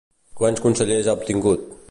[0.39, 1.71] Quants consellers ha obtingut?